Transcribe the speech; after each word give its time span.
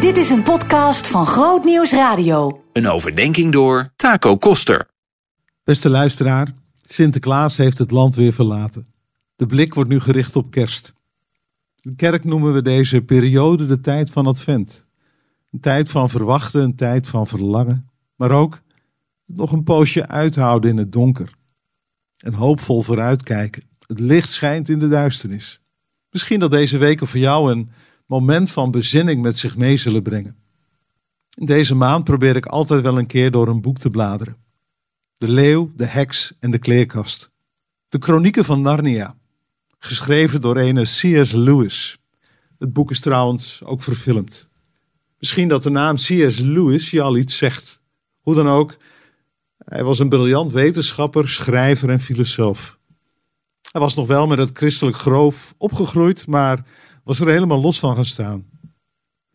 Dit 0.00 0.16
is 0.16 0.30
een 0.30 0.42
podcast 0.42 1.08
van 1.08 1.26
Groot 1.26 1.64
Nieuws 1.64 1.92
Radio. 1.92 2.64
Een 2.72 2.88
overdenking 2.88 3.52
door 3.52 3.92
Taco 3.96 4.36
Koster. 4.36 4.88
Beste 5.64 5.90
luisteraar, 5.90 6.54
Sinterklaas 6.84 7.56
heeft 7.56 7.78
het 7.78 7.90
land 7.90 8.14
weer 8.14 8.32
verlaten. 8.32 8.86
De 9.36 9.46
blik 9.46 9.74
wordt 9.74 9.90
nu 9.90 10.00
gericht 10.00 10.36
op 10.36 10.50
kerst. 10.50 10.92
In 11.80 11.90
de 11.90 11.96
kerk 11.96 12.24
noemen 12.24 12.52
we 12.52 12.62
deze 12.62 13.00
periode 13.00 13.66
de 13.66 13.80
tijd 13.80 14.10
van 14.10 14.26
Advent. 14.26 14.84
Een 15.50 15.60
tijd 15.60 15.90
van 15.90 16.10
verwachten, 16.10 16.62
een 16.62 16.76
tijd 16.76 17.06
van 17.06 17.26
verlangen, 17.26 17.90
maar 18.16 18.30
ook 18.30 18.60
nog 19.26 19.52
een 19.52 19.64
poosje 19.64 20.08
uithouden 20.08 20.70
in 20.70 20.76
het 20.76 20.92
donker. 20.92 21.30
En 22.16 22.32
hoopvol 22.32 22.82
vooruitkijken. 22.82 23.62
Het 23.86 24.00
licht 24.00 24.30
schijnt 24.30 24.68
in 24.68 24.78
de 24.78 24.88
duisternis. 24.88 25.60
Misschien 26.10 26.40
dat 26.40 26.50
deze 26.50 26.78
weken 26.78 27.06
voor 27.06 27.20
jou 27.20 27.52
een 27.52 27.70
moment 28.06 28.50
van 28.50 28.70
bezinning 28.70 29.22
met 29.22 29.38
zich 29.38 29.56
mee 29.56 29.76
zullen 29.76 30.02
brengen. 30.02 30.36
In 31.34 31.46
deze 31.46 31.74
maand 31.74 32.04
probeer 32.04 32.36
ik 32.36 32.46
altijd 32.46 32.82
wel 32.82 32.98
een 32.98 33.06
keer 33.06 33.30
door 33.30 33.48
een 33.48 33.60
boek 33.60 33.78
te 33.78 33.90
bladeren. 33.90 34.36
De 35.14 35.28
leeuw, 35.28 35.72
de 35.76 35.84
heks 35.84 36.32
en 36.38 36.50
de 36.50 36.58
kleerkast. 36.58 37.30
De 37.88 37.98
kronieken 37.98 38.44
van 38.44 38.60
Narnia. 38.60 39.16
Geschreven 39.78 40.40
door 40.40 40.56
ene 40.56 40.82
C.S. 40.82 41.32
Lewis. 41.32 41.98
Het 42.58 42.72
boek 42.72 42.90
is 42.90 43.00
trouwens 43.00 43.64
ook 43.64 43.82
verfilmd. 43.82 44.48
Misschien 45.18 45.48
dat 45.48 45.62
de 45.62 45.70
naam 45.70 45.96
C.S. 45.96 46.38
Lewis 46.38 46.90
je 46.90 47.02
al 47.02 47.16
iets 47.16 47.36
zegt. 47.36 47.80
Hoe 48.22 48.34
dan 48.34 48.48
ook, 48.48 48.76
hij 49.58 49.84
was 49.84 49.98
een 49.98 50.08
briljant 50.08 50.52
wetenschapper, 50.52 51.28
schrijver 51.28 51.90
en 51.90 52.00
filosoof. 52.00 52.78
Hij 53.72 53.80
was 53.80 53.94
nog 53.94 54.06
wel 54.06 54.26
met 54.26 54.38
het 54.38 54.56
christelijk 54.58 54.96
geloof 54.96 55.54
opgegroeid, 55.56 56.26
maar 56.26 56.66
was 57.06 57.20
er 57.20 57.28
helemaal 57.28 57.60
los 57.60 57.78
van 57.78 57.94
gaan 57.94 58.04
staan. 58.04 58.46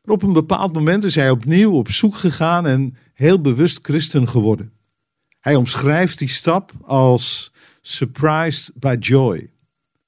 Maar 0.03 0.15
op 0.15 0.23
een 0.23 0.33
bepaald 0.33 0.73
moment 0.73 1.03
is 1.03 1.15
hij 1.15 1.29
opnieuw 1.29 1.71
op 1.71 1.91
zoek 1.91 2.15
gegaan 2.15 2.67
en 2.67 2.97
heel 3.13 3.41
bewust 3.41 3.79
christen 3.81 4.27
geworden. 4.27 4.73
Hij 5.39 5.55
omschrijft 5.55 6.17
die 6.17 6.27
stap 6.27 6.71
als 6.81 7.51
surprised 7.81 8.71
by 8.75 8.95
joy, 8.99 9.51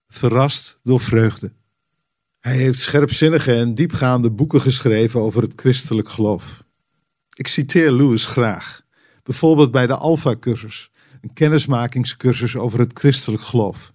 verrast 0.08 0.80
door 0.82 1.00
vreugde. 1.00 1.52
Hij 2.40 2.56
heeft 2.56 2.80
scherpzinnige 2.80 3.54
en 3.54 3.76
diepgaande 3.76 4.32
boeken 4.32 4.62
geschreven 4.62 5.22
over 5.22 5.42
het 5.42 5.54
christelijk 5.56 6.10
geloof. 6.10 6.64
Ik 7.34 7.48
citeer 7.48 7.92
Lewis 7.92 8.26
graag, 8.26 8.82
bijvoorbeeld 9.24 9.72
bij 9.72 9.88
de 9.88 9.96
Alpha-cursus, 9.96 10.92
een 11.22 11.34
kennismakingscursus 11.34 12.56
over 12.56 12.80
het 12.80 12.92
christelijk 12.94 13.44
geloof. 13.44 13.93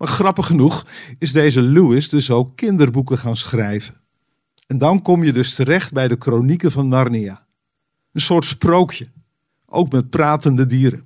Maar 0.00 0.08
grappig 0.08 0.46
genoeg 0.46 0.86
is 1.18 1.32
deze 1.32 1.62
Lewis 1.62 2.08
dus 2.08 2.30
ook 2.30 2.56
kinderboeken 2.56 3.18
gaan 3.18 3.36
schrijven. 3.36 4.00
En 4.66 4.78
dan 4.78 5.02
kom 5.02 5.24
je 5.24 5.32
dus 5.32 5.54
terecht 5.54 5.92
bij 5.92 6.08
de 6.08 6.16
kronieken 6.16 6.70
van 6.70 6.88
Narnia. 6.88 7.46
Een 8.12 8.20
soort 8.20 8.44
sprookje, 8.44 9.08
ook 9.66 9.92
met 9.92 10.10
pratende 10.10 10.66
dieren. 10.66 11.04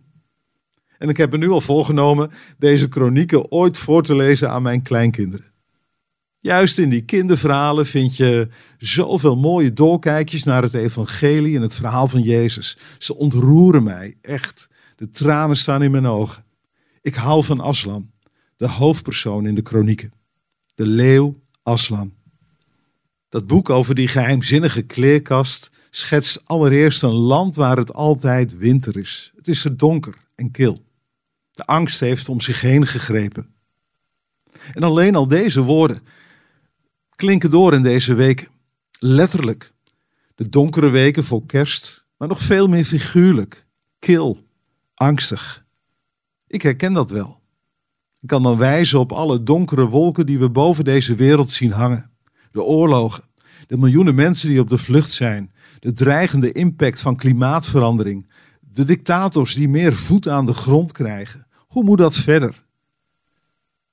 En 0.98 1.08
ik 1.08 1.16
heb 1.16 1.30
me 1.30 1.36
nu 1.36 1.50
al 1.50 1.60
voorgenomen 1.60 2.30
deze 2.58 2.88
kronieken 2.88 3.50
ooit 3.50 3.78
voor 3.78 4.02
te 4.02 4.16
lezen 4.16 4.50
aan 4.50 4.62
mijn 4.62 4.82
kleinkinderen. 4.82 5.52
Juist 6.40 6.78
in 6.78 6.88
die 6.88 7.04
kinderverhalen 7.04 7.86
vind 7.86 8.16
je 8.16 8.48
zoveel 8.78 9.36
mooie 9.36 9.72
doorkijkjes 9.72 10.44
naar 10.44 10.62
het 10.62 10.74
evangelie 10.74 11.56
en 11.56 11.62
het 11.62 11.74
verhaal 11.74 12.08
van 12.08 12.22
Jezus. 12.22 12.78
Ze 12.98 13.16
ontroeren 13.16 13.82
mij, 13.82 14.16
echt. 14.20 14.68
De 14.96 15.10
tranen 15.10 15.56
staan 15.56 15.82
in 15.82 15.90
mijn 15.90 16.06
ogen. 16.06 16.44
Ik 17.02 17.14
hou 17.14 17.44
van 17.44 17.60
Aslan 17.60 18.12
de 18.64 18.70
hoofdpersoon 18.70 19.46
in 19.46 19.54
de 19.54 19.62
kronieken. 19.62 20.12
De 20.74 20.86
leeuw 20.86 21.42
Aslan. 21.62 22.14
Dat 23.28 23.46
boek 23.46 23.70
over 23.70 23.94
die 23.94 24.08
geheimzinnige 24.08 24.82
kleerkast 24.82 25.70
schetst 25.90 26.40
allereerst 26.44 27.02
een 27.02 27.12
land 27.12 27.54
waar 27.54 27.76
het 27.76 27.92
altijd 27.92 28.56
winter 28.56 28.96
is. 28.96 29.32
Het 29.36 29.48
is 29.48 29.64
er 29.64 29.76
donker 29.76 30.14
en 30.34 30.50
kil. 30.50 30.84
De 31.52 31.66
angst 31.66 32.00
heeft 32.00 32.28
om 32.28 32.40
zich 32.40 32.60
heen 32.60 32.86
gegrepen. 32.86 33.54
En 34.74 34.82
alleen 34.82 35.14
al 35.14 35.28
deze 35.28 35.62
woorden 35.62 36.02
klinken 37.14 37.50
door 37.50 37.74
in 37.74 37.82
deze 37.82 38.14
weken. 38.14 38.48
Letterlijk. 38.98 39.72
De 40.34 40.48
donkere 40.48 40.88
weken 40.88 41.24
voor 41.24 41.46
kerst, 41.46 42.04
maar 42.16 42.28
nog 42.28 42.40
veel 42.40 42.68
meer 42.68 42.84
figuurlijk. 42.84 43.66
Kil, 43.98 44.42
angstig. 44.94 45.64
Ik 46.46 46.62
herken 46.62 46.92
dat 46.92 47.10
wel. 47.10 47.42
Ik 48.24 48.30
kan 48.30 48.42
dan 48.42 48.56
wijzen 48.56 48.98
op 48.98 49.12
alle 49.12 49.42
donkere 49.42 49.88
wolken 49.88 50.26
die 50.26 50.38
we 50.38 50.50
boven 50.50 50.84
deze 50.84 51.14
wereld 51.14 51.50
zien 51.50 51.72
hangen. 51.72 52.10
De 52.52 52.62
oorlogen, 52.62 53.24
de 53.66 53.76
miljoenen 53.76 54.14
mensen 54.14 54.48
die 54.48 54.60
op 54.60 54.68
de 54.68 54.78
vlucht 54.78 55.10
zijn, 55.10 55.52
de 55.78 55.92
dreigende 55.92 56.52
impact 56.52 57.00
van 57.00 57.16
klimaatverandering, 57.16 58.30
de 58.60 58.84
dictators 58.84 59.54
die 59.54 59.68
meer 59.68 59.94
voet 59.94 60.28
aan 60.28 60.46
de 60.46 60.52
grond 60.52 60.92
krijgen. 60.92 61.46
Hoe 61.56 61.84
moet 61.84 61.98
dat 61.98 62.16
verder? 62.16 62.64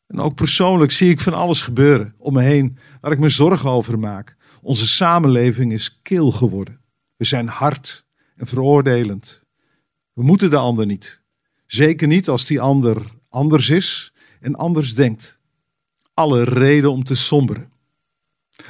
En 0.08 0.20
ook 0.20 0.36
persoonlijk 0.36 0.92
zie 0.92 1.10
ik 1.10 1.20
van 1.20 1.34
alles 1.34 1.62
gebeuren 1.62 2.14
om 2.18 2.34
me 2.34 2.42
heen 2.42 2.78
waar 3.02 3.12
ik 3.12 3.20
me 3.20 3.30
zorgen 3.30 3.70
over 3.70 4.00
maak. 4.00 4.36
Onze 4.62 4.88
samenleving 4.88 5.74
is 5.74 6.00
kil 6.02 6.32
geworden. 6.32 6.80
We 7.18 7.26
zijn 7.26 7.48
hard 7.48 8.06
en 8.36 8.48
veroordelend. 8.48 9.44
We 10.14 10.24
moeten 10.24 10.50
de 10.50 10.58
ander 10.58 10.86
niet. 10.86 11.22
Zeker 11.66 12.08
niet 12.08 12.30
als 12.30 12.46
die 12.46 12.62
ander 12.62 13.20
anders 13.30 13.70
is 13.70 14.11
en 14.42 14.56
anders 14.56 14.94
denkt. 14.94 15.40
Alle 16.14 16.44
reden 16.44 16.92
om 16.92 17.04
te 17.04 17.16
somberen. 17.16 17.72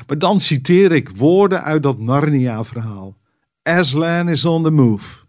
Maar 0.07 0.17
dan 0.17 0.39
citeer 0.39 0.91
ik 0.91 1.09
woorden 1.09 1.63
uit 1.63 1.83
dat 1.83 1.99
Narnia-verhaal. 1.99 3.17
Aslan 3.63 4.29
is 4.29 4.45
on 4.45 4.63
the 4.63 4.71
move. 4.71 5.25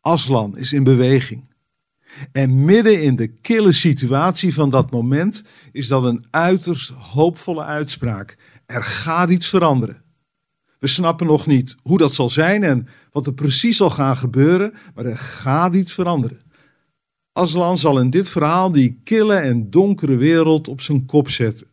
Aslan 0.00 0.56
is 0.56 0.72
in 0.72 0.84
beweging. 0.84 1.48
En 2.32 2.64
midden 2.64 3.02
in 3.02 3.16
de 3.16 3.26
kille 3.26 3.72
situatie 3.72 4.54
van 4.54 4.70
dat 4.70 4.90
moment 4.90 5.42
is 5.72 5.88
dat 5.88 6.04
een 6.04 6.26
uiterst 6.30 6.90
hoopvolle 6.90 7.64
uitspraak. 7.64 8.36
Er 8.66 8.84
gaat 8.84 9.30
iets 9.30 9.48
veranderen. 9.48 10.02
We 10.78 10.86
snappen 10.86 11.26
nog 11.26 11.46
niet 11.46 11.76
hoe 11.82 11.98
dat 11.98 12.14
zal 12.14 12.30
zijn 12.30 12.62
en 12.62 12.88
wat 13.10 13.26
er 13.26 13.32
precies 13.32 13.76
zal 13.76 13.90
gaan 13.90 14.16
gebeuren, 14.16 14.72
maar 14.94 15.04
er 15.04 15.18
gaat 15.18 15.74
iets 15.74 15.92
veranderen. 15.92 16.40
Aslan 17.32 17.78
zal 17.78 17.98
in 17.98 18.10
dit 18.10 18.28
verhaal 18.28 18.70
die 18.70 19.00
kille 19.04 19.34
en 19.34 19.70
donkere 19.70 20.16
wereld 20.16 20.68
op 20.68 20.80
zijn 20.80 21.06
kop 21.06 21.28
zetten. 21.28 21.66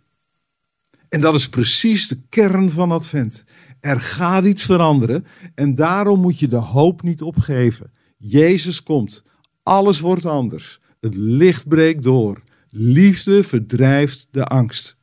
En 1.09 1.21
dat 1.21 1.35
is 1.35 1.49
precies 1.49 2.07
de 2.07 2.19
kern 2.29 2.69
van 2.69 2.91
Advent. 2.91 3.43
Er 3.79 4.01
gaat 4.01 4.45
iets 4.45 4.63
veranderen 4.63 5.25
en 5.55 5.75
daarom 5.75 6.19
moet 6.19 6.39
je 6.39 6.47
de 6.47 6.55
hoop 6.55 7.01
niet 7.01 7.21
opgeven. 7.21 7.91
Jezus 8.17 8.83
komt, 8.83 9.23
alles 9.63 9.99
wordt 9.99 10.25
anders. 10.25 10.79
Het 10.99 11.15
licht 11.15 11.67
breekt 11.67 12.03
door. 12.03 12.41
Liefde 12.69 13.43
verdrijft 13.43 14.27
de 14.31 14.45
angst. 14.45 14.97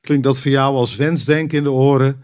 Klinkt 0.00 0.24
dat 0.24 0.38
voor 0.38 0.50
jou 0.50 0.74
als 0.74 0.96
wensdenken 0.96 1.58
in 1.58 1.64
de 1.64 1.70
oren? 1.70 2.22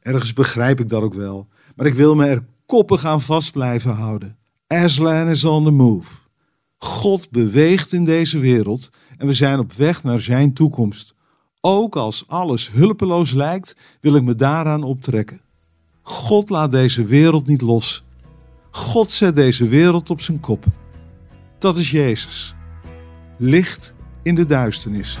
Ergens 0.00 0.32
begrijp 0.32 0.80
ik 0.80 0.88
dat 0.88 1.02
ook 1.02 1.14
wel. 1.14 1.48
Maar 1.76 1.86
ik 1.86 1.94
wil 1.94 2.14
me 2.14 2.26
er 2.26 2.44
koppig 2.66 3.04
aan 3.04 3.20
vast 3.20 3.52
blijven 3.52 3.94
houden. 3.94 4.38
Aslan 4.66 5.28
is 5.28 5.44
on 5.44 5.64
the 5.64 5.70
move. 5.70 6.27
God 6.78 7.30
beweegt 7.30 7.92
in 7.92 8.04
deze 8.04 8.38
wereld 8.38 8.90
en 9.16 9.26
we 9.26 9.32
zijn 9.32 9.58
op 9.58 9.72
weg 9.72 10.02
naar 10.02 10.20
Zijn 10.20 10.52
toekomst. 10.52 11.14
Ook 11.60 11.96
als 11.96 12.24
alles 12.28 12.70
hulpeloos 12.70 13.32
lijkt, 13.32 13.98
wil 14.00 14.14
ik 14.14 14.22
me 14.22 14.34
daaraan 14.34 14.82
optrekken. 14.82 15.40
God 16.02 16.50
laat 16.50 16.70
deze 16.70 17.04
wereld 17.04 17.46
niet 17.46 17.60
los. 17.60 18.04
God 18.70 19.10
zet 19.10 19.34
deze 19.34 19.66
wereld 19.66 20.10
op 20.10 20.20
zijn 20.20 20.40
kop. 20.40 20.64
Dat 21.58 21.76
is 21.76 21.90
Jezus. 21.90 22.54
Licht 23.36 23.94
in 24.22 24.34
de 24.34 24.44
duisternis. 24.44 25.20